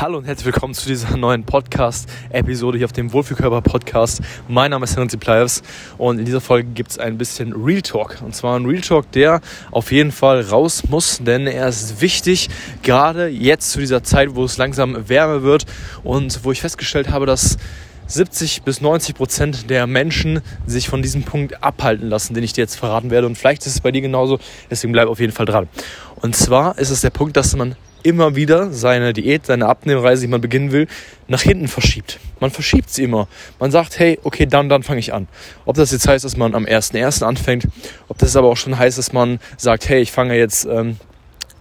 [0.00, 4.20] Hallo und herzlich willkommen zu dieser neuen Podcast-Episode hier auf dem Wohlfühlkörper-Podcast.
[4.46, 5.60] Mein Name ist Henry Pliers
[5.98, 8.18] und in dieser Folge gibt es ein bisschen Real Talk.
[8.24, 9.40] Und zwar ein Real Talk, der
[9.72, 12.48] auf jeden Fall raus muss, denn er ist wichtig,
[12.84, 15.66] gerade jetzt zu dieser Zeit, wo es langsam wärmer wird
[16.04, 17.58] und wo ich festgestellt habe, dass
[18.06, 22.60] 70 bis 90 Prozent der Menschen sich von diesem Punkt abhalten lassen, den ich dir
[22.60, 23.26] jetzt verraten werde.
[23.26, 24.38] Und vielleicht ist es bei dir genauso,
[24.70, 25.68] deswegen bleib auf jeden Fall dran.
[26.14, 30.28] Und zwar ist es der Punkt, dass man immer wieder seine Diät, seine Abnehmreise, die
[30.28, 30.86] man beginnen will,
[31.26, 32.18] nach hinten verschiebt.
[32.40, 33.28] Man verschiebt sie immer.
[33.58, 35.28] Man sagt, hey, okay, dann, dann fange ich an.
[35.64, 37.24] Ob das jetzt heißt, dass man am 1.1.
[37.24, 37.68] anfängt,
[38.08, 40.96] ob das aber auch schon heißt, dass man sagt, hey, ich fange jetzt ähm,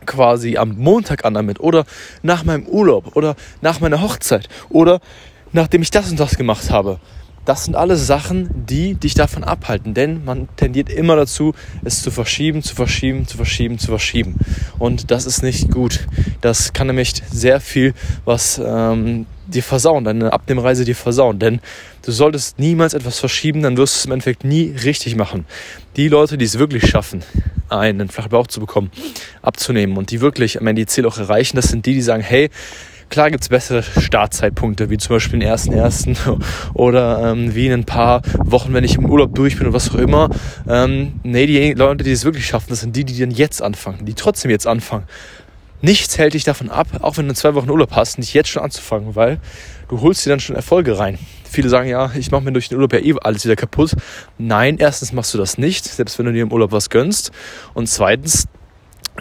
[0.06, 1.86] quasi am Montag an damit oder
[2.24, 5.02] nach meinem Urlaub oder nach meiner Hochzeit oder
[5.52, 7.00] nachdem ich das und das gemacht habe.
[7.48, 11.54] Das sind alles Sachen, die dich davon abhalten, denn man tendiert immer dazu,
[11.86, 14.36] es zu verschieben, zu verschieben, zu verschieben, zu verschieben.
[14.80, 16.08] Und das ist nicht gut.
[16.42, 17.94] Das kann nämlich sehr viel
[18.26, 21.40] was ähm, dir versauen, deine Abnehmreise dir versauen.
[21.40, 21.62] Denn
[22.06, 25.46] du solltest niemals etwas verschieben, dann wirst du es im Endeffekt nie richtig machen.
[25.96, 27.24] Die Leute, die es wirklich schaffen,
[27.70, 28.92] einen flachen Bauch zu bekommen,
[29.42, 32.24] abzunehmen und die wirklich am Ende die Ziele auch erreichen, das sind die, die sagen,
[32.24, 32.50] hey,
[33.10, 36.18] Klar gibt es bessere Startzeitpunkte, wie zum Beispiel den ersten ersten
[36.74, 39.90] oder ähm, wie in ein paar Wochen, wenn ich im Urlaub durch bin oder was
[39.92, 40.30] auch immer.
[40.68, 44.06] Ähm, nee, die Leute, die es wirklich schaffen, das sind die, die dann jetzt anfangen,
[44.06, 45.06] die trotzdem jetzt anfangen.
[45.82, 48.64] Nichts hält dich davon ab, auch wenn du zwei Wochen Urlaub hast, nicht jetzt schon
[48.64, 49.40] anzufangen, weil
[49.90, 51.20] du holst dir dann schon Erfolge rein.
[51.50, 53.92] Viele sagen ja, ich mache mir durch den Urlaub ja eh alles wieder kaputt.
[54.40, 57.32] Nein, erstens machst du das nicht, selbst wenn du dir im Urlaub was gönnst.
[57.76, 58.48] Und zweitens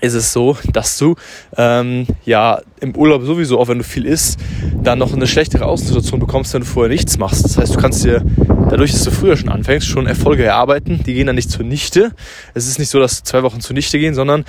[0.01, 1.17] ist es so, dass du
[1.57, 4.39] ähm, ja im Urlaub sowieso, auch wenn du viel isst,
[4.83, 7.45] dann noch eine schlechtere Außensituation bekommst, wenn du vorher nichts machst.
[7.45, 8.23] Das heißt, du kannst dir
[8.71, 11.03] dadurch, dass du früher schon anfängst, schon Erfolge erarbeiten.
[11.05, 12.13] Die gehen dann nicht zunichte.
[12.55, 14.45] Es ist nicht so, dass zwei Wochen zunichte gehen, sondern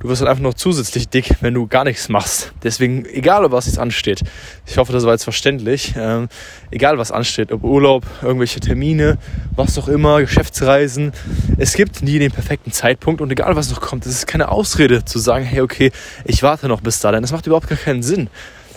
[0.00, 2.52] du wirst dann einfach noch zusätzlich dick, wenn du gar nichts machst.
[2.62, 4.22] Deswegen, egal was jetzt ansteht,
[4.66, 6.28] ich hoffe, das war jetzt verständlich, ähm,
[6.70, 9.18] egal was ansteht, ob Urlaub, irgendwelche Termine,
[9.54, 11.12] was auch immer, Geschäftsreisen,
[11.58, 15.04] es gibt nie den perfekten Zeitpunkt und egal was noch kommt, es ist keine Ausrede
[15.04, 15.92] zu sagen, hey, okay,
[16.24, 18.28] ich warte noch bis da, denn das macht überhaupt gar keinen Sinn.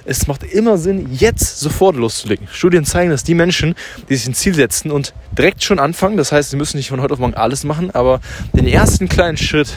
[0.06, 2.50] Es macht immer Sinn, jetzt sofort loszulegen.
[2.52, 3.74] Studien zeigen, dass die Menschen,
[4.10, 7.00] die sich ein Ziel setzen und direkt schon anfangen, das heißt, sie müssen nicht von
[7.00, 8.20] heute auf morgen alles machen, aber
[8.52, 9.70] den ersten kleinen Schritt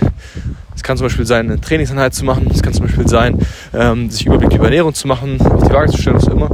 [0.76, 2.48] es kann zum Beispiel sein, eine Trainingseinheit zu machen.
[2.52, 3.38] Es kann zum Beispiel sein,
[3.74, 6.48] ähm, sich Überblick über Ernährung zu machen, auf die Waage zu stellen, was immer.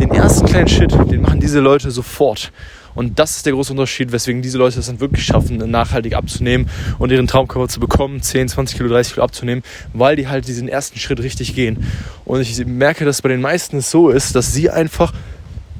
[0.00, 2.52] Den ersten kleinen Schritt, den machen diese Leute sofort.
[2.94, 6.70] Und das ist der große Unterschied, weswegen diese Leute es dann wirklich schaffen, nachhaltig abzunehmen
[6.98, 9.62] und ihren Traumkörper zu bekommen, 10, 20 Kilo, 30 Kilo abzunehmen,
[9.92, 11.84] weil die halt diesen ersten Schritt richtig gehen.
[12.24, 15.12] Und ich merke, dass bei den meisten es so ist, dass sie einfach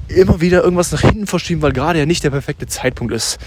[0.08, 3.38] immer wieder irgendwas nach hinten verschieben, weil gerade ja nicht der perfekte Zeitpunkt ist.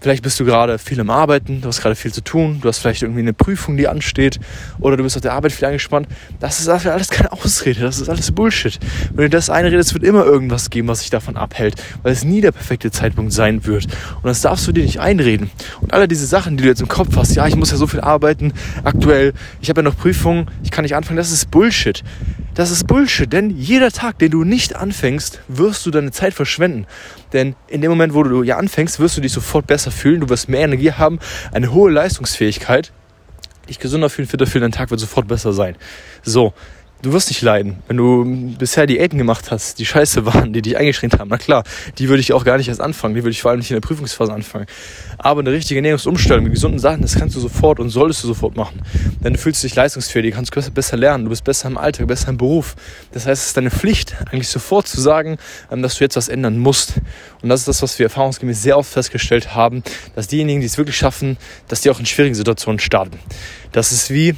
[0.00, 2.78] Vielleicht bist du gerade viel am Arbeiten, du hast gerade viel zu tun, du hast
[2.78, 4.40] vielleicht irgendwie eine Prüfung, die ansteht,
[4.80, 6.08] oder du bist auf der Arbeit viel angespannt.
[6.38, 8.78] Das ist alles keine Ausrede, das ist alles Bullshit.
[9.12, 12.40] Wenn du das einredest, wird immer irgendwas geben, was dich davon abhält, weil es nie
[12.40, 13.84] der perfekte Zeitpunkt sein wird.
[14.16, 15.50] Und das darfst du dir nicht einreden.
[15.82, 17.86] Und alle diese Sachen, die du jetzt im Kopf hast, ja, ich muss ja so
[17.86, 22.02] viel arbeiten, aktuell, ich habe ja noch Prüfungen, ich kann nicht anfangen, das ist Bullshit.
[22.54, 26.86] Das ist Bullshit, denn jeder Tag, den du nicht anfängst, wirst du deine Zeit verschwenden.
[27.32, 30.28] Denn in dem Moment, wo du ja anfängst, wirst du dich sofort besser fühlen, du
[30.28, 31.18] wirst mehr Energie haben,
[31.52, 32.92] eine hohe Leistungsfähigkeit,
[33.68, 35.76] dich gesünder fühlen, fitter fühlen, dein Tag wird sofort besser sein.
[36.22, 36.52] So,
[37.02, 37.78] du wirst nicht leiden.
[37.88, 41.64] Wenn du bisher Diäten gemacht hast, die scheiße waren, die dich eingeschränkt haben, na klar,
[41.98, 43.14] die würde ich auch gar nicht erst anfangen.
[43.14, 44.66] Die würde ich vor allem nicht in der Prüfungsphase anfangen.
[45.18, 48.56] Aber eine richtige Ernährungsumstellung mit gesunden Sachen, das kannst du sofort und solltest du sofort
[48.56, 48.82] machen.
[49.22, 52.28] Denn du fühlst dich leistungsfähig, du kannst besser lernen, du bist besser im Alltag, besser
[52.28, 52.76] im Beruf.
[53.12, 55.38] Das heißt, es ist deine Pflicht, eigentlich sofort zu sagen,
[55.70, 56.94] ähm, dass du jetzt was ändern musst.
[57.42, 59.82] Und das ist das, was wir erfahrungsgemäß sehr oft festgestellt haben,
[60.14, 61.36] dass diejenigen, die es wirklich schaffen,
[61.68, 63.18] dass die auch in schwierigen Situationen starten.
[63.72, 64.34] Das ist wie,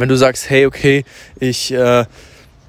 [0.00, 1.04] wenn du sagst, hey, okay,
[1.38, 2.04] ich äh,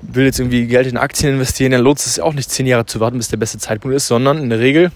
[0.01, 2.85] will jetzt irgendwie Geld in Aktien investieren, dann lohnt es sich auch nicht zehn Jahre
[2.85, 4.91] zu warten, bis der beste Zeitpunkt ist, sondern in der Regel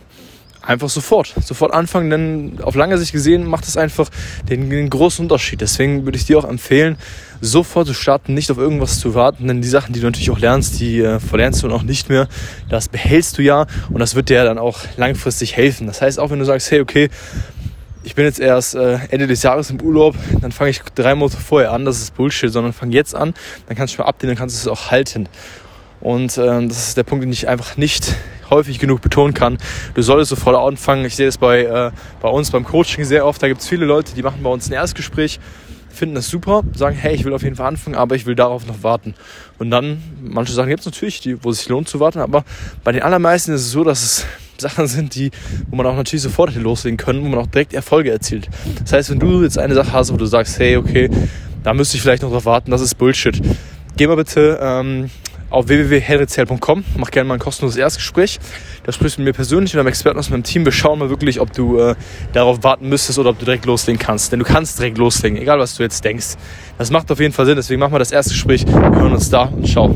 [0.64, 1.34] einfach sofort.
[1.44, 4.10] Sofort anfangen, denn auf lange Sicht gesehen macht es einfach
[4.50, 5.62] den, den, großen Unterschied.
[5.62, 6.98] Deswegen würde ich dir auch empfehlen,
[7.42, 10.40] sofort zu starten, nicht auf irgendwas zu warten, denn die Sachen, die du natürlich auch
[10.40, 12.28] lernst, die äh, verlernst du auch nicht mehr.
[12.70, 15.88] Das behältst du ja und das wird dir dann auch langfristig helfen.
[15.88, 17.10] Das heißt, auch wenn du sagst, hey, okay,
[18.04, 21.38] ich bin jetzt erst äh, Ende des Jahres im Urlaub, dann fange ich drei Monate
[21.38, 23.34] vorher an, das ist Bullshit, sondern fang jetzt an,
[23.68, 25.30] dann kannst du mal abnehmen, dann kannst du es auch halten.
[26.02, 28.14] Und ähm, das ist der Punkt, den ich einfach nicht
[28.50, 29.58] häufig genug betonen kann.
[29.94, 31.06] Du solltest sofort anfangen.
[31.06, 31.92] Ich sehe das bei, äh,
[32.22, 33.42] bei uns beim Coaching sehr oft.
[33.42, 35.40] Da gibt es viele Leute, die machen bei uns ein Erstgespräch,
[35.90, 38.68] finden das super, sagen, hey, ich will auf jeden Fall anfangen, aber ich will darauf
[38.68, 39.14] noch warten.
[39.60, 42.44] Und dann, manche Sachen gibt es natürlich, die, wo es sich lohnt zu warten, aber
[42.84, 44.26] bei den allermeisten ist es so, dass es
[44.58, 45.32] Sachen sind, die,
[45.70, 48.50] wo man auch natürlich sofort loslegen können, wo man auch direkt Erfolge erzielt.
[48.84, 51.10] Das heißt, wenn du jetzt eine Sache hast, wo du sagst, hey, okay,
[51.64, 53.42] da müsste ich vielleicht noch drauf warten, das ist Bullshit.
[53.96, 55.10] Geh mal bitte ähm,
[55.54, 56.84] auf www.henryzell.com.
[56.98, 58.40] Mach gerne mal ein kostenloses Erstgespräch.
[58.84, 60.66] Da sprichst du mit mir persönlich und einem Experten aus meinem Team.
[60.66, 61.96] Wir schauen mal wirklich, ob du äh,
[62.34, 64.32] darauf warten müsstest oder ob du direkt loslegen kannst.
[64.32, 66.36] Denn du kannst direkt loslegen, egal was du jetzt denkst.
[66.78, 68.66] Das macht auf jeden Fall Sinn, deswegen machen wir das Erstgespräch.
[68.66, 69.96] Wir hören uns da und ciao.